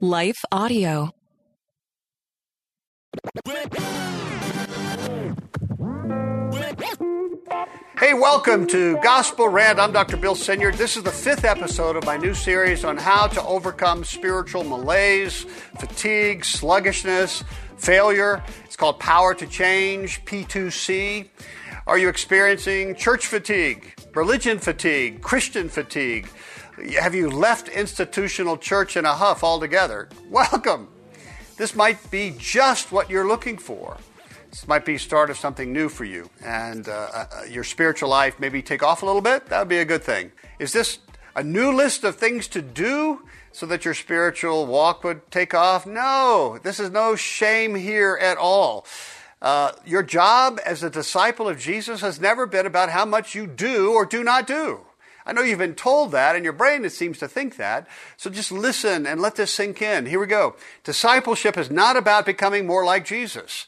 [0.00, 1.10] Life Audio.
[7.98, 9.78] Hey, welcome to Gospel Rant.
[9.78, 10.18] I'm Dr.
[10.18, 10.74] Bill Senyard.
[10.74, 15.46] This is the fifth episode of my new series on how to overcome spiritual malaise,
[15.78, 17.42] fatigue, sluggishness,
[17.78, 18.44] failure.
[18.66, 21.30] It's called Power to Change, P2C.
[21.86, 26.28] Are you experiencing church fatigue, religion fatigue, Christian fatigue?
[27.00, 30.10] Have you left institutional church in a huff altogether?
[30.28, 30.88] Welcome.
[31.56, 33.96] This might be just what you're looking for.
[34.50, 38.38] This might be start of something new for you, and uh, uh, your spiritual life
[38.38, 39.46] maybe take off a little bit.
[39.46, 40.32] That would be a good thing.
[40.58, 40.98] Is this
[41.34, 43.22] a new list of things to do
[43.52, 45.86] so that your spiritual walk would take off?
[45.86, 48.84] No, this is no shame here at all.
[49.40, 53.46] Uh, your job as a disciple of Jesus has never been about how much you
[53.46, 54.85] do or do not do.
[55.26, 57.88] I know you've been told that, and your brain seems to think that.
[58.16, 60.06] So just listen and let this sink in.
[60.06, 60.54] Here we go.
[60.84, 63.66] Discipleship is not about becoming more like Jesus.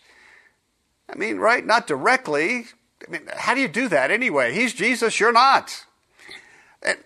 [1.13, 1.67] I mean, right?
[1.67, 2.67] Not directly.
[3.07, 4.55] I mean, how do you do that anyway?
[4.55, 5.85] He's Jesus, you're not.
[6.83, 6.99] And,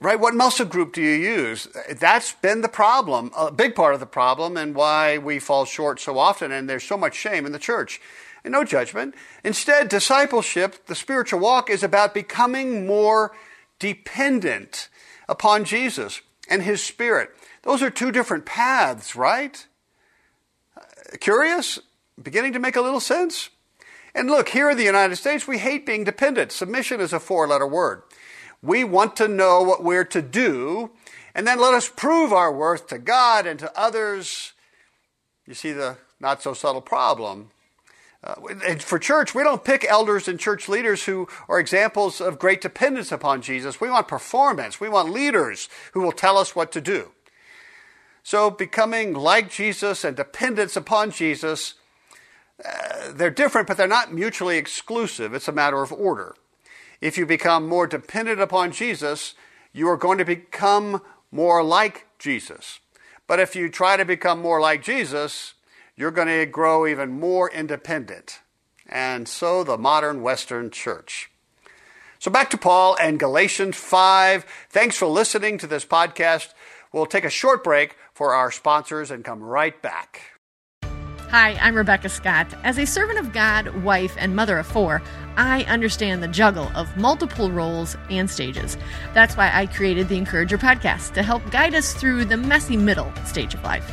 [0.00, 0.20] right?
[0.20, 1.68] What muscle group do you use?
[1.98, 6.00] That's been the problem, a big part of the problem, and why we fall short
[6.00, 8.00] so often, and there's so much shame in the church.
[8.44, 9.14] And no judgment.
[9.42, 13.32] Instead, discipleship, the spiritual walk, is about becoming more
[13.78, 14.88] dependent
[15.28, 17.30] upon Jesus and His Spirit.
[17.62, 19.66] Those are two different paths, right?
[21.20, 21.78] Curious?
[22.22, 23.50] Beginning to make a little sense?
[24.14, 26.52] And look, here in the United States, we hate being dependent.
[26.52, 28.02] Submission is a four letter word.
[28.62, 30.90] We want to know what we're to do,
[31.34, 34.54] and then let us prove our worth to God and to others.
[35.46, 37.50] You see the not so subtle problem.
[38.26, 42.60] Uh, for church, we don't pick elders and church leaders who are examples of great
[42.60, 43.80] dependence upon Jesus.
[43.80, 44.80] We want performance.
[44.80, 47.12] We want leaders who will tell us what to do.
[48.24, 51.74] So, becoming like Jesus and dependence upon Jesus,
[52.64, 55.32] uh, they're different, but they're not mutually exclusive.
[55.32, 56.34] It's a matter of order.
[57.00, 59.34] If you become more dependent upon Jesus,
[59.72, 62.80] you are going to become more like Jesus.
[63.28, 65.54] But if you try to become more like Jesus,
[65.96, 68.40] you're going to grow even more independent.
[68.86, 71.30] And so the modern Western church.
[72.18, 74.44] So back to Paul and Galatians 5.
[74.70, 76.48] Thanks for listening to this podcast.
[76.92, 80.36] We'll take a short break for our sponsors and come right back.
[81.30, 82.46] Hi, I'm Rebecca Scott.
[82.62, 85.02] As a servant of God, wife, and mother of four,
[85.36, 88.78] I understand the juggle of multiple roles and stages.
[89.12, 93.12] That's why I created the Encourager podcast to help guide us through the messy middle
[93.24, 93.92] stage of life.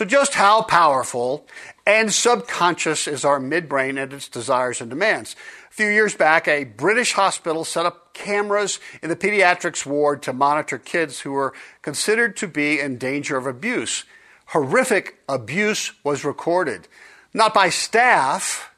[0.00, 1.46] So, just how powerful
[1.86, 5.36] and subconscious is our midbrain and its desires and demands?
[5.70, 10.32] A few years back, a British hospital set up cameras in the pediatrics ward to
[10.32, 11.52] monitor kids who were
[11.82, 14.04] considered to be in danger of abuse.
[14.46, 16.88] Horrific abuse was recorded,
[17.34, 18.72] not by staff,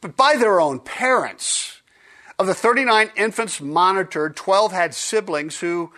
[0.00, 1.80] but by their own parents.
[2.40, 5.92] Of the 39 infants monitored, 12 had siblings who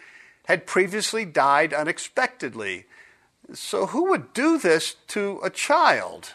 [0.44, 2.84] had previously died unexpectedly.
[3.52, 6.34] So, who would do this to a child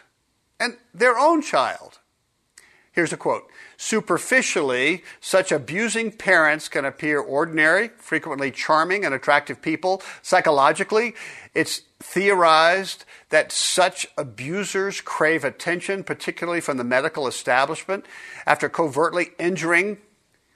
[0.60, 2.00] and their own child?
[2.92, 10.02] Here's a quote Superficially, such abusing parents can appear ordinary, frequently charming and attractive people.
[10.22, 11.16] Psychologically,
[11.54, 18.06] it's theorized that such abusers crave attention, particularly from the medical establishment,
[18.46, 19.98] after covertly injuring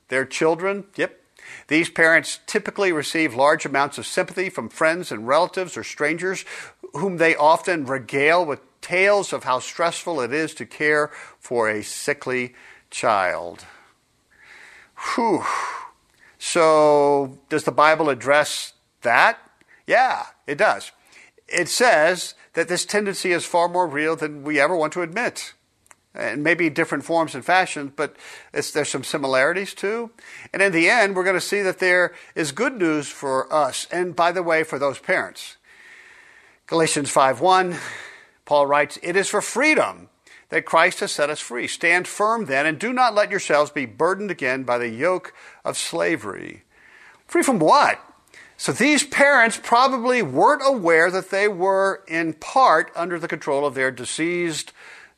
[0.09, 0.85] their children.
[0.95, 1.19] Yep.
[1.67, 6.45] These parents typically receive large amounts of sympathy from friends and relatives or strangers,
[6.93, 11.83] whom they often regale with tales of how stressful it is to care for a
[11.83, 12.53] sickly
[12.89, 13.65] child.
[15.15, 15.43] Whew.
[16.39, 19.39] So, does the Bible address that?
[19.85, 20.91] Yeah, it does.
[21.47, 25.53] It says that this tendency is far more real than we ever want to admit.
[26.17, 28.15] And maybe different forms and fashions, but
[28.51, 30.09] there's some similarities too.
[30.51, 33.87] And in the end, we're going to see that there is good news for us,
[33.91, 35.57] and by the way, for those parents.
[36.65, 37.77] Galatians 5:1,
[38.45, 40.09] Paul writes, "It is for freedom
[40.49, 41.67] that Christ has set us free.
[41.67, 45.33] Stand firm then, and do not let yourselves be burdened again by the yoke
[45.65, 46.63] of slavery.
[47.27, 47.99] Free from what?
[48.55, 53.75] So these parents probably weren't aware that they were in part under the control of
[53.75, 54.71] their diseased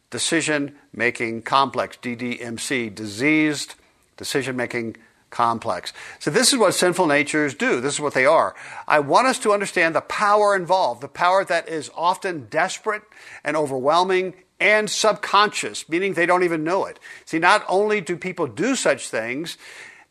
[0.09, 3.75] decision making complex, DDMC, diseased
[4.17, 4.97] decision making
[5.29, 5.94] complex.
[6.19, 7.79] So this is what sinful natures do.
[7.79, 8.56] This is what they are.
[8.88, 13.03] I want us to understand the power involved, the power that is often desperate
[13.44, 17.00] and overwhelming and subconscious, meaning they don't even know it.
[17.25, 19.57] See, not only do people do such things,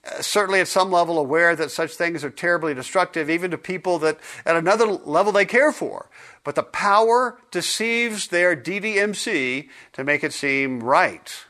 [0.04, 3.98] uh, certainly at some level aware that such things are terribly destructive, even to people
[3.98, 6.08] that at another level they care for.
[6.48, 11.44] But the power deceives their DDMC to make it seem right.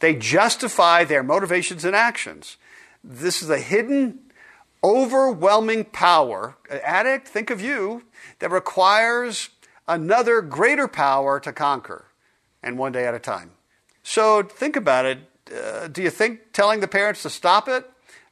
[0.00, 2.56] They justify their motivations and actions.
[3.04, 4.18] This is a hidden,
[4.82, 8.02] overwhelming power, addict, think of you,
[8.40, 9.50] that requires
[9.86, 12.06] another greater power to conquer,
[12.64, 13.52] and one day at a time.
[14.02, 15.18] So think about it.
[15.56, 17.88] Uh, do you think telling the parents to stop it,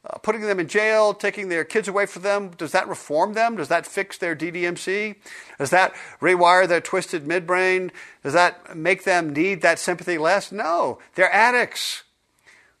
[0.09, 3.57] uh, putting them in jail, taking their kids away from them, does that reform them?
[3.57, 5.15] Does that fix their DDMC?
[5.57, 7.91] Does that rewire their twisted midbrain?
[8.23, 10.51] Does that make them need that sympathy less?
[10.51, 10.99] No.
[11.15, 12.03] They're addicts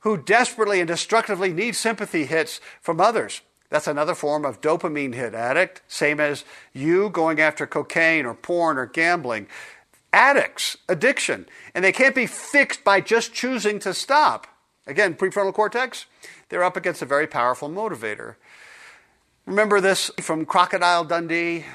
[0.01, 3.41] who desperately and destructively need sympathy hits from others.
[3.69, 8.77] That's another form of dopamine hit addict, same as you going after cocaine or porn
[8.77, 9.47] or gambling.
[10.13, 11.45] Addicts, addiction,
[11.75, 14.47] and they can't be fixed by just choosing to stop.
[14.85, 16.05] Again, prefrontal cortex,
[16.49, 18.35] they're up against a very powerful motivator.
[19.45, 21.65] Remember this from Crocodile Dundee?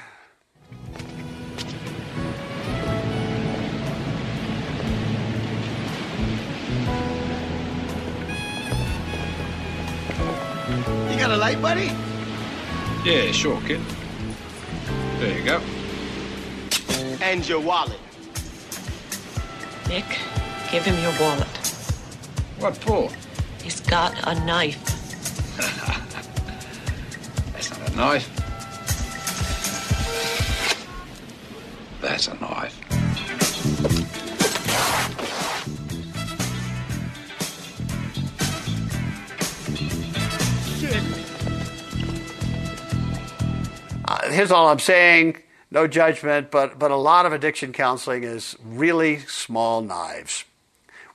[11.11, 11.91] You got a light, buddy?
[13.03, 13.81] Yeah, sure, kid.
[15.19, 15.61] There you go.
[17.21, 17.99] And your wallet.
[19.87, 20.05] Nick,
[20.71, 21.47] give him your wallet.
[22.59, 23.09] What for?
[23.63, 24.77] He's got a knife.
[27.53, 28.29] That's not a knife.
[32.01, 32.79] That's a knife.
[44.05, 45.37] Uh, here's all I'm saying
[45.71, 50.43] no judgment, but, but a lot of addiction counseling is really small knives.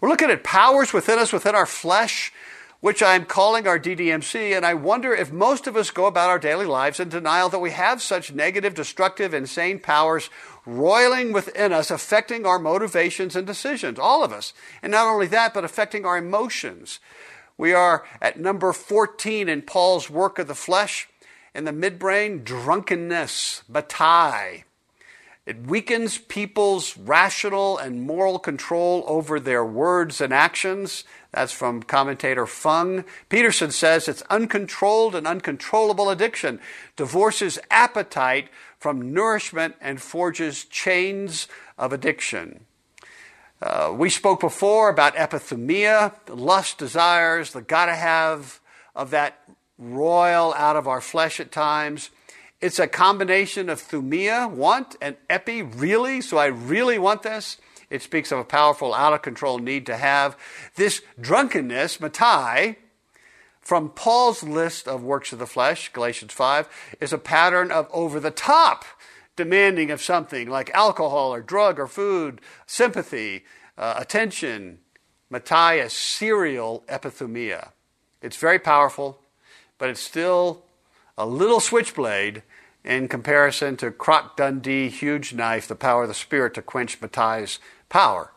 [0.00, 2.32] We're looking at powers within us, within our flesh,
[2.80, 6.38] which I'm calling our DDMC, and I wonder if most of us go about our
[6.38, 10.31] daily lives in denial that we have such negative, destructive, insane powers
[10.64, 14.52] roiling within us, affecting our motivations and decisions, all of us.
[14.82, 17.00] And not only that, but affecting our emotions.
[17.56, 21.08] We are at number 14 in Paul's work of the flesh
[21.56, 24.64] in the midbrain, drunkenness, matai.
[25.48, 31.05] It weakens people's rational and moral control over their words and actions.
[31.32, 33.06] That's from commentator Fung.
[33.31, 36.60] Peterson says it's uncontrolled and uncontrollable addiction,
[36.96, 42.67] divorces appetite from nourishment and forges chains of addiction.
[43.62, 48.60] Uh, we spoke before about epithumia, the lust, desires, the gotta have
[48.94, 49.38] of that
[49.78, 52.10] roil out of our flesh at times.
[52.60, 56.20] It's a combination of thumia, want, and epi, really.
[56.20, 57.58] So I really want this.
[57.91, 60.36] It speaks of a powerful, out of control need to have.
[60.74, 62.77] This drunkenness, matai,
[63.60, 68.19] from Paul's list of works of the flesh, Galatians 5, is a pattern of over
[68.19, 68.84] the top
[69.36, 73.44] demanding of something like alcohol or drug or food, sympathy,
[73.77, 74.81] uh, attention.
[75.31, 77.70] Matai is serial epithumia.
[78.20, 79.20] It's very powerful
[79.79, 80.65] but it's still
[81.19, 82.44] a little switchblade
[82.84, 87.58] in comparison to Croc Dundee huge knife, the power of the Spirit to quench Matai's
[87.89, 88.31] power.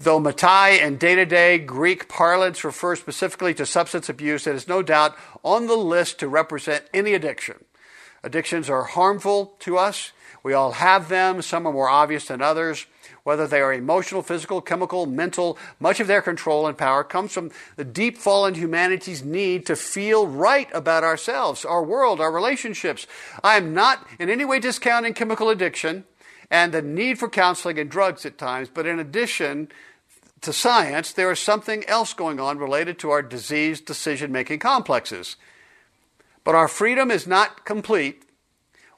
[0.00, 4.66] Though matai in day to day Greek parlance refers specifically to substance abuse, it is
[4.66, 7.64] no doubt on the list to represent any addiction.
[8.24, 10.12] Addictions are harmful to us.
[10.44, 11.42] We all have them.
[11.42, 12.86] Some are more obvious than others.
[13.24, 17.50] Whether they are emotional, physical, chemical, mental, much of their control and power comes from
[17.76, 23.06] the deep fallen humanity's need to feel right about ourselves, our world, our relationships.
[23.42, 26.04] I am not in any way discounting chemical addiction
[26.50, 28.68] and the need for counseling and drugs at times.
[28.68, 29.68] But in addition
[30.42, 35.36] to science, there is something else going on related to our disease decision making complexes.
[36.44, 38.23] But our freedom is not complete.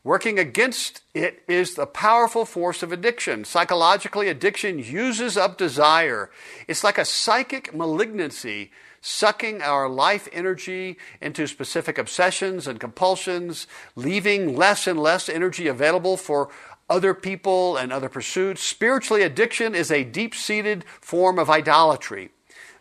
[0.06, 3.44] Working against it is the powerful force of addiction.
[3.44, 6.30] Psychologically, addiction uses up desire.
[6.68, 8.70] It's like a psychic malignancy
[9.00, 16.16] sucking our life energy into specific obsessions and compulsions, leaving less and less energy available
[16.16, 16.50] for
[16.88, 18.62] other people and other pursuits.
[18.62, 22.30] Spiritually, addiction is a deep seated form of idolatry.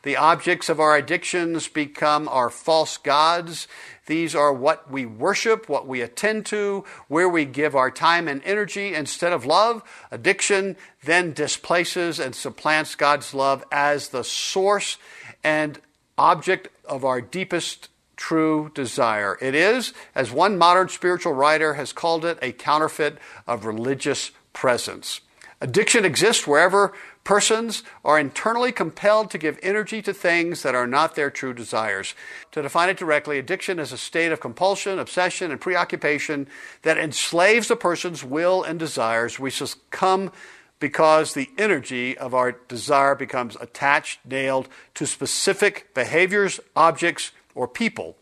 [0.05, 3.67] The objects of our addictions become our false gods.
[4.05, 8.39] These are what we worship, what we attend to, where we give our time and
[8.45, 9.81] energy instead of love.
[10.11, 14.99] Addiction then displaces and supplants God's love as the source
[15.43, 15.81] and
[16.19, 19.39] object of our deepest true desire.
[19.41, 25.21] It is, as one modern spiritual writer has called it, a counterfeit of religious presence.
[25.61, 26.93] Addiction exists wherever
[27.25, 32.13] persons are internally compelled to give energy to things that are not their true desires.
[32.53, 36.47] To define it directly, addiction is a state of compulsion, obsession, and preoccupation
[36.83, 39.39] that enslaves a person's will and desires.
[39.39, 40.31] We succumb
[40.79, 48.15] because the energy of our desire becomes attached, nailed to specific behaviors, objects, or people.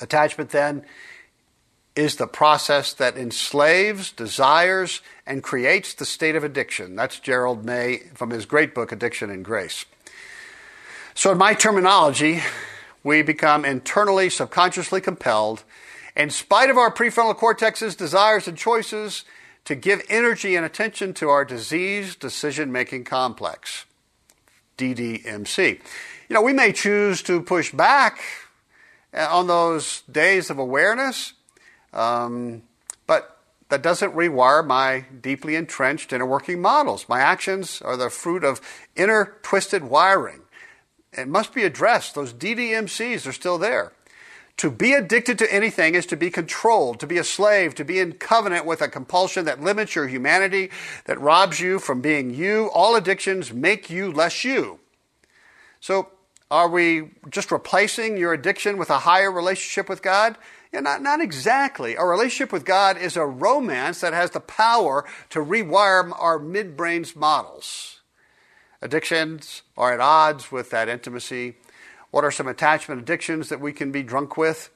[0.00, 0.84] Attachment, then,
[1.96, 6.94] is the process that enslaves, desires, and creates the state of addiction.
[6.94, 9.86] That's Gerald May from his great book, Addiction and Grace.
[11.14, 12.42] So, in my terminology,
[13.02, 15.64] we become internally, subconsciously compelled,
[16.14, 19.24] in spite of our prefrontal cortex's desires and choices,
[19.64, 23.84] to give energy and attention to our disease decision making complex,
[24.78, 25.80] DDMC.
[26.28, 28.20] You know, we may choose to push back
[29.14, 31.32] uh, on those days of awareness.
[31.96, 32.62] Um,
[33.06, 33.38] but
[33.70, 37.08] that doesn't rewire my deeply entrenched inner working models.
[37.08, 38.60] My actions are the fruit of
[38.94, 40.42] inner twisted wiring.
[41.12, 42.14] It must be addressed.
[42.14, 43.92] Those DDMCs are still there.
[44.58, 47.98] To be addicted to anything is to be controlled, to be a slave, to be
[47.98, 50.70] in covenant with a compulsion that limits your humanity,
[51.04, 52.70] that robs you from being you.
[52.72, 54.80] All addictions make you less you.
[55.80, 56.08] So
[56.50, 60.36] are we just replacing your addiction with a higher relationship with God?
[60.72, 61.96] Yeah, not, not exactly.
[61.96, 67.16] Our relationship with God is a romance that has the power to rewire our midbrain's
[67.16, 68.00] models.
[68.82, 71.56] Addictions are at odds with that intimacy.
[72.10, 74.70] What are some attachment addictions that we can be drunk with?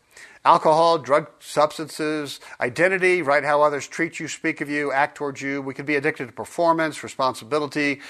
[0.45, 3.45] Alcohol, drug substances, identity, right?
[3.45, 5.61] How others treat you, speak of you, act towards you.
[5.61, 8.01] We can be addicted to performance, responsibility.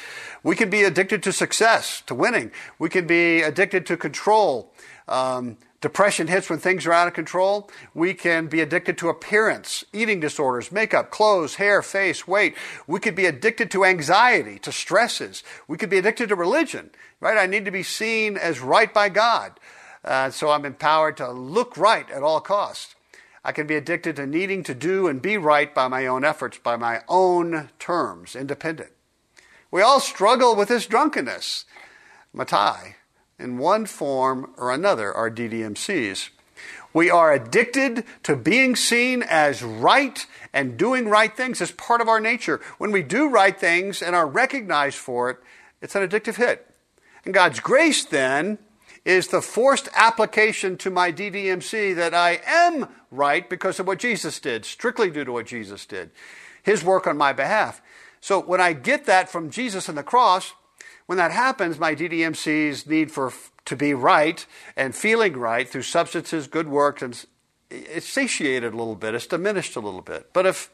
[0.42, 2.52] We can be addicted to success, to winning.
[2.78, 4.72] We can be addicted to control.
[5.08, 7.68] Um, depression hits when things are out of control.
[7.94, 12.54] We can be addicted to appearance, eating disorders, makeup, clothes, hair, face, weight.
[12.86, 15.42] We could be addicted to anxiety, to stresses.
[15.66, 17.36] We could be addicted to religion, right?
[17.36, 19.58] I need to be seen as right by God.
[20.04, 22.94] Uh, so I'm empowered to look right at all costs.
[23.44, 26.58] I can be addicted to needing to do and be right by my own efforts,
[26.58, 28.90] by my own terms, independent.
[29.70, 31.64] We all struggle with this drunkenness.
[32.32, 32.96] Matai,
[33.38, 36.30] in one form or another, are DDMCs.
[36.92, 42.08] We are addicted to being seen as right and doing right things as part of
[42.08, 42.60] our nature.
[42.78, 45.38] When we do right things and are recognized for it,
[45.80, 46.66] it's an addictive hit.
[47.24, 48.58] And God's grace then
[49.04, 54.38] is the forced application to my DDMC that I am right because of what Jesus
[54.40, 56.10] did, strictly due to what Jesus did,
[56.62, 57.80] his work on my behalf.
[58.20, 60.52] So when I get that from Jesus and the cross,
[61.06, 63.32] when that happens, my DDMC's need for
[63.64, 64.44] to be right
[64.76, 67.24] and feeling right through substances, good works, and
[67.70, 69.14] it's satiated a little bit.
[69.14, 70.32] It's diminished a little bit.
[70.32, 70.70] But if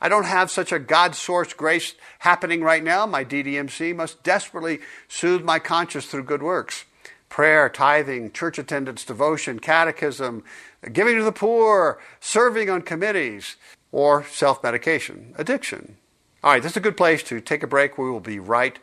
[0.00, 4.80] I don't have such a God source grace happening right now, my DDMC must desperately
[5.08, 6.84] soothe my conscience through good works
[7.28, 10.44] prayer, tithing, church attendance, devotion, catechism,
[10.92, 13.56] giving to the poor, serving on committees,
[13.92, 15.96] or self medication, addiction.
[16.42, 17.98] All right, this is a good place to take a break.
[17.98, 18.78] We will be right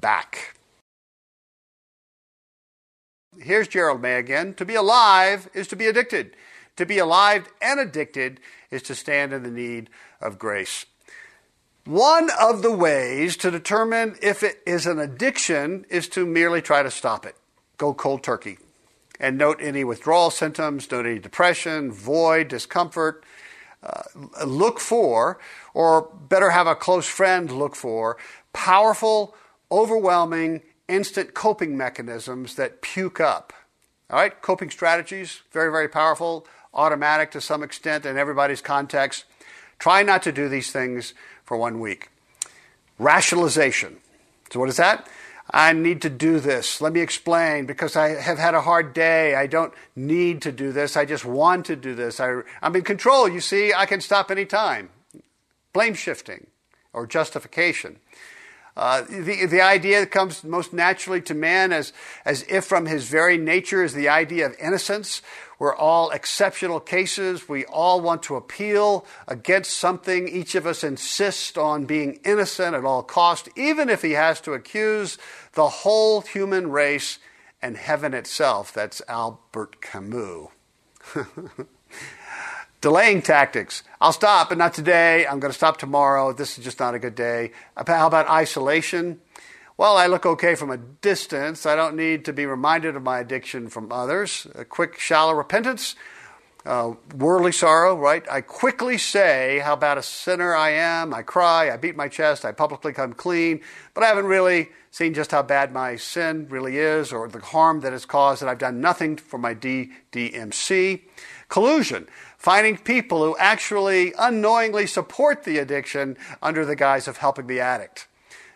[0.00, 0.56] back.
[3.38, 4.54] Here's Gerald May again.
[4.54, 6.36] To be alive is to be addicted.
[6.76, 10.86] To be alive and addicted is to stand in the need of grace.
[11.84, 16.82] One of the ways to determine if it is an addiction is to merely try
[16.82, 17.34] to stop it.
[17.80, 18.58] Go cold turkey.
[19.18, 23.24] And note any withdrawal symptoms, note any depression, void, discomfort.
[23.82, 24.02] Uh,
[24.44, 25.38] look for,
[25.72, 28.18] or better have a close friend look for,
[28.52, 29.34] powerful,
[29.72, 33.54] overwhelming, instant coping mechanisms that puke up.
[34.10, 39.24] All right, coping strategies, very, very powerful, automatic to some extent in everybody's context.
[39.78, 42.10] Try not to do these things for one week.
[42.98, 43.96] Rationalization.
[44.52, 45.08] So, what is that?
[45.52, 46.80] I need to do this.
[46.80, 49.34] Let me explain because I have had a hard day.
[49.34, 50.96] I don't need to do this.
[50.96, 52.20] I just want to do this.
[52.20, 53.28] I, am in control.
[53.28, 54.90] You see, I can stop anytime.
[55.72, 56.46] Blame shifting
[56.92, 57.98] or justification.
[58.80, 61.92] Uh, the, the idea that comes most naturally to man as,
[62.24, 65.20] as if from his very nature is the idea of innocence.
[65.58, 67.46] We're all exceptional cases.
[67.46, 70.28] We all want to appeal against something.
[70.28, 74.54] Each of us insists on being innocent at all cost, even if he has to
[74.54, 75.18] accuse
[75.52, 77.18] the whole human race
[77.60, 78.72] and heaven itself.
[78.72, 80.48] That's Albert Camus.
[82.80, 83.82] Delaying tactics.
[84.00, 85.26] I'll stop, but not today.
[85.26, 86.32] I'm going to stop tomorrow.
[86.32, 87.52] This is just not a good day.
[87.76, 89.20] How about isolation?
[89.76, 91.66] Well, I look okay from a distance.
[91.66, 94.46] I don't need to be reminded of my addiction from others.
[94.54, 95.94] A quick, shallow repentance,
[96.64, 98.24] uh, worldly sorrow, right?
[98.30, 101.12] I quickly say how bad a sinner I am.
[101.12, 103.60] I cry, I beat my chest, I publicly come clean,
[103.92, 107.80] but I haven't really seen just how bad my sin really is or the harm
[107.80, 111.02] that it's caused, and I've done nothing for my DDMC.
[111.48, 112.06] Collusion
[112.40, 118.06] finding people who actually unknowingly support the addiction under the guise of helping the addict.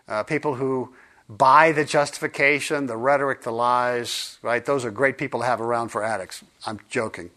[0.09, 0.95] Uh, people who
[1.29, 4.65] buy the justification, the rhetoric, the lies, right?
[4.65, 6.43] Those are great people to have around for addicts.
[6.67, 7.31] I'm joking.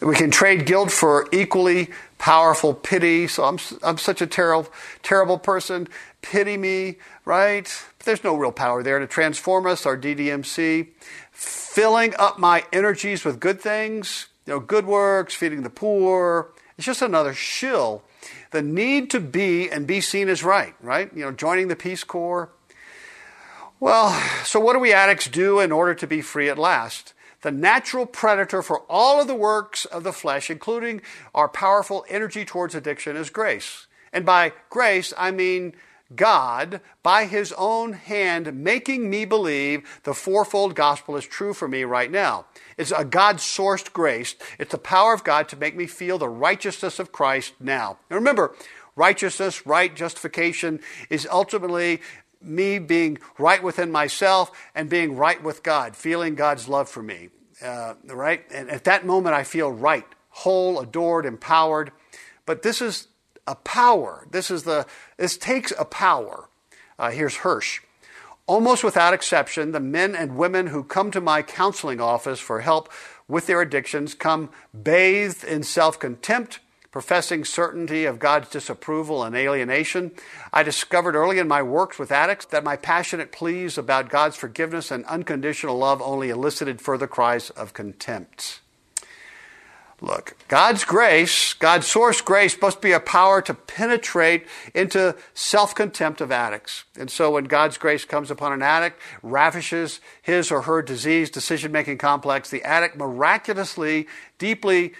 [0.00, 3.28] We can trade guilt for equally powerful pity.
[3.28, 4.70] So I'm, I'm such a terrible,
[5.02, 5.86] terrible person.
[6.22, 7.70] Pity me, right?
[7.98, 10.88] But there's no real power there to transform us, our DDMC.
[11.30, 16.52] Filling up my energies with good things, you know, good works, feeding the poor.
[16.78, 18.02] It's just another shill.
[18.52, 21.10] The need to be and be seen as right, right?
[21.14, 22.50] You know, joining the Peace Corps.
[23.80, 27.12] Well, so what do we addicts do in order to be free at last?
[27.42, 31.02] The natural predator for all of the works of the flesh, including
[31.34, 33.86] our powerful energy towards addiction, is grace.
[34.12, 35.74] And by grace, I mean
[36.14, 41.82] God, by his own hand, making me believe the fourfold gospel is true for me
[41.82, 42.46] right now.
[42.78, 44.36] It's a God sourced grace.
[44.58, 47.98] It's the power of God to make me feel the righteousness of Christ now.
[48.08, 48.54] And remember,
[48.94, 52.00] righteousness, right justification is ultimately
[52.40, 57.30] me being right within myself and being right with God, feeling God's love for me.
[57.62, 58.44] Uh, right?
[58.52, 61.90] And at that moment, I feel right, whole, adored, empowered.
[62.44, 63.08] But this is
[63.46, 64.26] a power.
[64.30, 64.86] This is the.
[65.16, 66.48] This takes a power.
[66.98, 67.80] Uh, here's Hirsch.
[68.46, 72.88] Almost without exception, the men and women who come to my counseling office for help
[73.26, 76.60] with their addictions come bathed in self contempt,
[76.92, 80.12] professing certainty of God's disapproval and alienation.
[80.52, 84.92] I discovered early in my works with addicts that my passionate pleas about God's forgiveness
[84.92, 88.60] and unconditional love only elicited further cries of contempt.
[90.02, 96.20] Look, God's grace, God's source grace must be a power to penetrate into self contempt
[96.20, 96.84] of addicts.
[96.98, 101.72] And so when God's grace comes upon an addict, ravishes his or her disease decision
[101.72, 104.06] making complex, the addict miraculously,
[104.38, 104.92] deeply,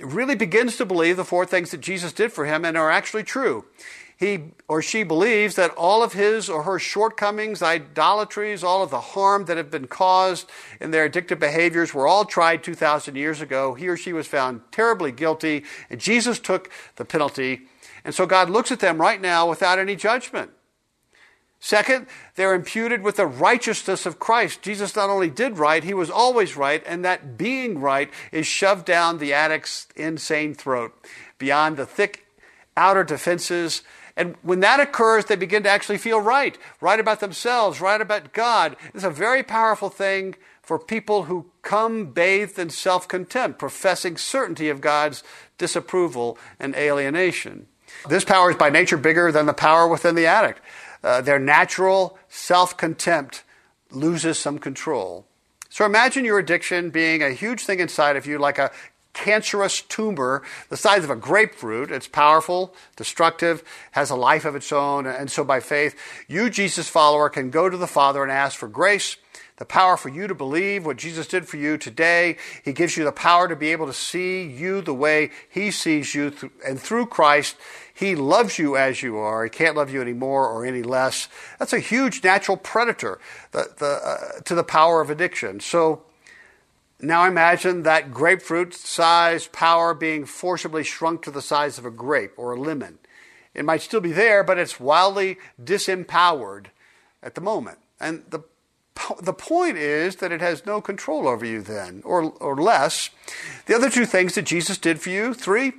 [0.00, 3.22] really begins to believe the four things that Jesus did for him and are actually
[3.22, 3.64] true
[4.16, 9.00] he or she believes that all of his or her shortcomings, idolatries, all of the
[9.00, 10.48] harm that have been caused
[10.80, 13.74] in their addictive behaviors were all tried 2,000 years ago.
[13.74, 17.68] He or she was found terribly guilty, and Jesus took the penalty.
[18.04, 20.50] And so God looks at them right now without any judgment.
[21.60, 24.62] Second, they're imputed with the righteousness of Christ.
[24.62, 28.86] Jesus not only did right, he was always right, and that being right is shoved
[28.86, 30.94] down the addict's insane throat
[31.38, 32.26] beyond the thick
[32.76, 33.82] outer defenses
[34.16, 38.32] and when that occurs, they begin to actually feel right, right about themselves, right about
[38.32, 38.76] God.
[38.94, 44.70] It's a very powerful thing for people who come bathed in self contempt, professing certainty
[44.70, 45.22] of God's
[45.58, 47.66] disapproval and alienation.
[48.08, 50.60] This power is by nature bigger than the power within the addict.
[51.04, 53.44] Uh, their natural self contempt
[53.90, 55.26] loses some control.
[55.68, 58.70] So imagine your addiction being a huge thing inside of you, like a
[59.16, 61.90] cancerous tumor the size of a grapefruit.
[61.90, 65.06] It's powerful, destructive, has a life of its own.
[65.06, 65.98] And so by faith,
[66.28, 69.16] you, Jesus follower, can go to the Father and ask for grace
[69.56, 72.36] the power for you to believe what Jesus did for you today.
[72.62, 76.14] He gives you the power to be able to see you the way He sees
[76.14, 76.34] you.
[76.64, 77.56] And through Christ,
[77.94, 79.44] He loves you as you are.
[79.44, 81.28] He can't love you any more or any less.
[81.58, 83.18] That's a huge natural predator
[83.52, 85.60] the, the, uh, to the power of addiction.
[85.60, 86.02] So
[87.00, 92.32] now imagine that grapefruit size power being forcibly shrunk to the size of a grape
[92.36, 92.98] or a lemon.
[93.54, 96.66] It might still be there, but it's wildly disempowered
[97.22, 97.78] at the moment.
[98.00, 98.44] And the
[99.20, 103.10] the point is that it has no control over you then, or, or less.
[103.66, 105.74] The other two things that Jesus did for you three,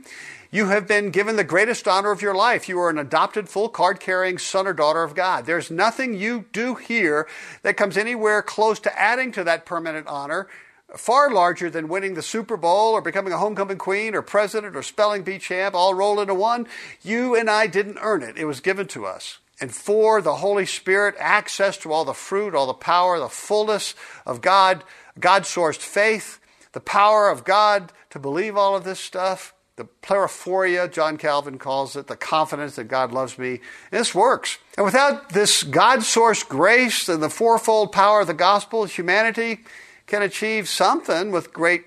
[0.51, 2.69] you have been given the greatest honor of your life.
[2.69, 5.45] You are an adopted, full card carrying son or daughter of God.
[5.45, 7.27] There's nothing you do here
[7.63, 10.47] that comes anywhere close to adding to that permanent honor,
[10.95, 14.83] far larger than winning the Super Bowl or becoming a homecoming queen or president or
[14.83, 16.67] spelling bee champ, all rolled into one.
[17.01, 20.65] You and I didn't earn it, it was given to us and for the Holy
[20.65, 23.95] Spirit, access to all the fruit, all the power, the fullness
[24.25, 24.83] of God,
[25.19, 26.39] God sourced faith,
[26.73, 31.95] the power of God to believe all of this stuff, the plerophoria, John Calvin calls
[31.95, 33.51] it, the confidence that God loves me.
[33.91, 34.57] And This works.
[34.75, 39.59] And without this God sourced grace and the fourfold power of the gospel, humanity
[40.07, 41.85] can achieve something with great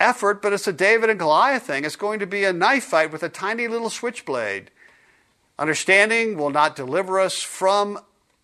[0.00, 1.84] effort, but it's a David and Goliath thing.
[1.84, 4.70] It's going to be a knife fight with a tiny little switchblade.
[5.58, 8.00] Understanding will not deliver us from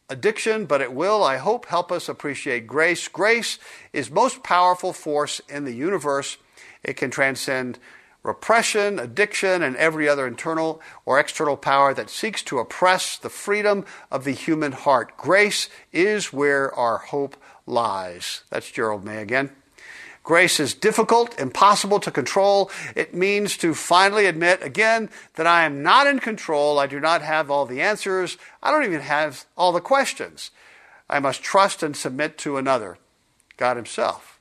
[0.08, 3.08] addiction, but it will, I hope, help us appreciate grace.
[3.08, 3.58] Grace
[3.92, 6.36] is most powerful force in the universe.
[6.82, 7.78] It can transcend
[8.22, 13.84] repression, addiction, and every other internal or external power that seeks to oppress the freedom
[14.10, 15.16] of the human heart.
[15.16, 17.36] Grace is where our hope
[17.70, 18.42] lies.
[18.50, 19.50] That's Gerald May again.
[20.22, 22.70] Grace is difficult, impossible to control.
[22.94, 26.78] It means to finally admit again that I am not in control.
[26.78, 28.37] I do not have all the answers.
[28.62, 30.50] I don't even have all the questions.
[31.09, 32.98] I must trust and submit to another,
[33.56, 34.38] God Himself.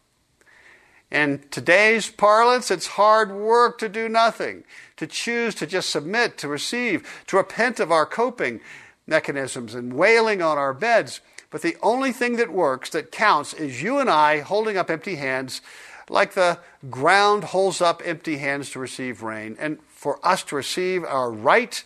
[1.10, 4.64] In today's parlance, it's hard work to do nothing,
[4.98, 8.60] to choose to just submit, to receive, to repent of our coping
[9.08, 11.20] mechanisms and wailing on our beds.
[11.50, 15.16] But the only thing that works, that counts, is you and I holding up empty
[15.16, 15.62] hands
[16.10, 16.60] like the
[16.90, 19.56] ground holds up empty hands to receive rain.
[19.60, 21.84] And for us to receive our right,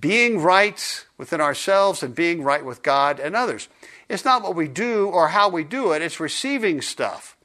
[0.00, 3.68] being right within ourselves and being right with God and others.
[4.08, 7.36] It's not what we do or how we do it, it's receiving stuff.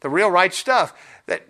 [0.00, 0.92] The real right stuff.
[1.26, 1.46] That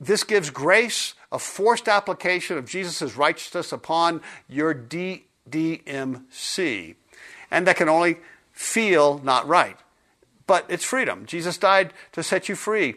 [0.00, 5.24] this gives grace, a forced application of Jesus' righteousness upon your DDMC.
[7.50, 8.16] And that can only
[8.62, 9.76] feel not right.
[10.46, 11.26] But it's freedom.
[11.26, 12.94] Jesus died to set you free.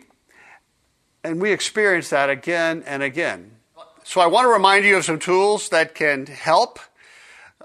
[1.24, 3.52] And we experience that again and again.
[4.04, 6.80] So I want to remind you of some tools that can help.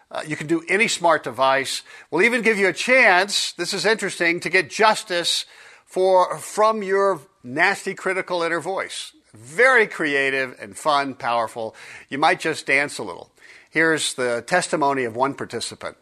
[0.09, 1.83] Uh, you can do any smart device.
[2.09, 5.45] We'll even give you a chance, this is interesting, to get justice
[5.85, 9.11] for, from your nasty critical inner voice.
[9.35, 11.75] Very creative and fun, powerful.
[12.09, 13.29] You might just dance a little.
[13.69, 15.95] Here's the testimony of one participant.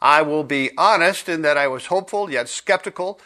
[0.00, 3.20] I will be honest in that I was hopeful yet skeptical.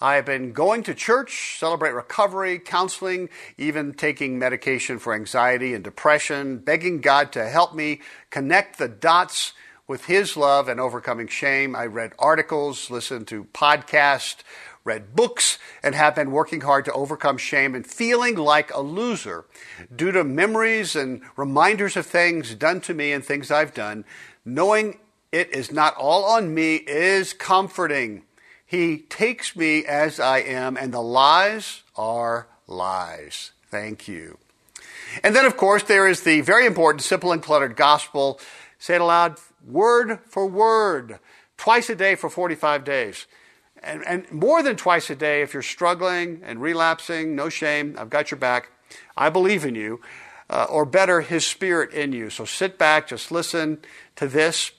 [0.00, 3.28] I have been going to church, celebrate recovery, counseling,
[3.58, 9.52] even taking medication for anxiety and depression, begging God to help me connect the dots
[9.86, 11.76] with His love and overcoming shame.
[11.76, 14.36] I read articles, listened to podcasts,
[14.84, 19.44] read books, and have been working hard to overcome shame and feeling like a loser
[19.94, 24.04] due to memories and reminders of things done to me and things I've done,
[24.44, 24.98] knowing
[25.32, 28.22] it is not all on me is comforting.
[28.66, 33.52] He takes me as I am, and the lies are lies.
[33.68, 34.38] Thank you.
[35.22, 38.40] And then, of course, there is the very important simple, uncluttered gospel.
[38.78, 41.18] Say it aloud, word for word,
[41.56, 43.26] twice a day for 45 days.
[43.82, 48.10] And, and more than twice a day if you're struggling and relapsing, no shame, I've
[48.10, 48.70] got your back.
[49.16, 50.00] I believe in you.
[50.48, 52.28] Uh, or better, His Spirit in you.
[52.28, 53.78] So sit back, just listen
[54.16, 54.72] to this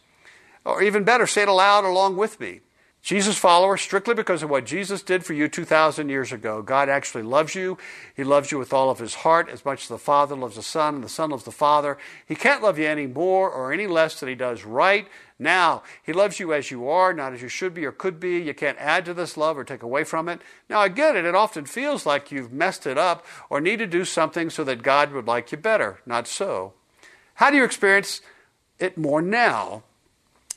[0.65, 2.61] or even better, say it aloud along with me.
[3.01, 6.61] Jesus follower strictly because of what Jesus did for you 2,000 years ago.
[6.61, 7.79] God actually loves you.
[8.15, 10.61] He loves you with all of his heart, as much as the Father loves the
[10.61, 11.97] Son and the Son loves the Father.
[12.27, 15.07] He can't love you any more or any less than he does right
[15.39, 15.81] now.
[16.03, 18.37] He loves you as you are, not as you should be or could be.
[18.37, 20.39] You can't add to this love or take away from it.
[20.69, 21.25] Now, I get it.
[21.25, 24.83] It often feels like you've messed it up or need to do something so that
[24.83, 26.01] God would like you better.
[26.05, 26.73] Not so.
[27.35, 28.21] How do you experience
[28.77, 29.81] it more now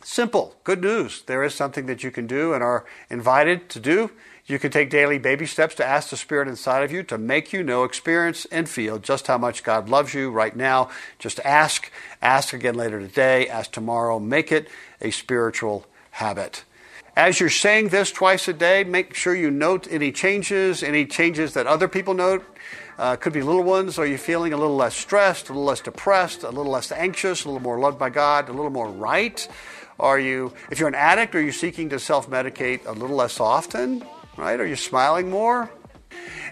[0.05, 1.23] Simple, good news.
[1.23, 4.11] There is something that you can do and are invited to do.
[4.45, 7.55] You can take daily baby steps to ask the Spirit inside of you to make
[7.55, 10.91] you know, experience, and feel just how much God loves you right now.
[11.19, 11.91] Just ask.
[12.21, 13.49] Ask again later today.
[13.49, 14.21] Ask tomorrow.
[14.21, 14.69] Make it
[15.01, 16.65] a spiritual habit.
[17.17, 21.55] As you're saying this twice a day, make sure you note any changes, any changes
[21.55, 22.45] that other people note.
[22.99, 23.99] Uh, could be little ones.
[23.99, 27.45] Are you feeling a little less stressed, a little less depressed, a little less anxious,
[27.45, 29.47] a little more loved by God, a little more right?
[29.99, 33.41] Are you, if you're an addict, are you seeking to self medicate a little less
[33.41, 34.05] often?
[34.37, 34.59] Right?
[34.61, 35.71] Are you smiling more?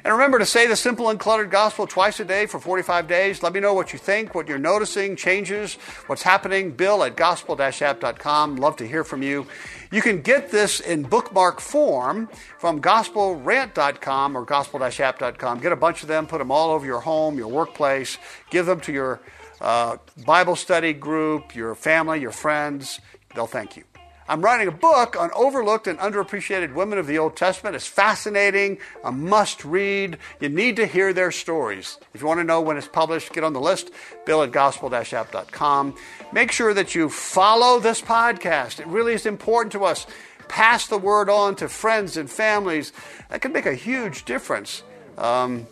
[0.05, 3.43] And remember to say the simple, uncluttered gospel twice a day for 45 days.
[3.43, 5.75] Let me know what you think, what you're noticing, changes,
[6.07, 6.73] what's happening.
[6.73, 8.57] Bill at gospel app.com.
[8.57, 9.47] Love to hear from you.
[9.93, 15.61] You can get this in bookmark form from gospelrant.com or gospel app.com.
[15.61, 18.19] Get a bunch of them, put them all over your home, your workplace,
[18.51, 19.21] give them to your
[19.61, 23.01] uh, Bible study group, your family, your friends.
[23.35, 23.85] They'll thank you.
[24.29, 27.77] I'm writing a book on overlooked and underappreciated women of the Old Testament.
[27.77, 30.19] It's fascinating, a must read.
[30.41, 31.99] You need to hear their stories.
[32.15, 33.91] If you want to know when it's published, get on the list,
[34.25, 35.97] bill at gospel app.com.
[36.33, 38.81] Make sure that you follow this podcast.
[38.81, 40.07] It really is important to us.
[40.49, 42.93] Pass the word on to friends and families.
[43.31, 44.83] That can make a huge difference.
[45.19, 45.67] Um,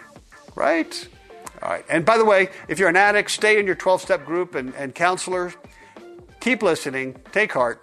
[0.54, 1.08] right?
[1.62, 1.84] All right.
[1.88, 4.74] And by the way, if you're an addict, stay in your 12 step group and,
[4.74, 5.52] and counselors.
[6.40, 7.16] Keep listening.
[7.32, 7.82] Take heart,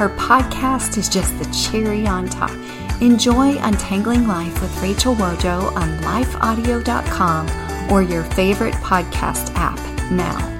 [0.00, 2.52] Her podcast is just the cherry on top.
[3.02, 9.78] Enjoy Untangling Life with Rachel Wojo on lifeaudio.com or your favorite podcast app
[10.10, 10.59] now.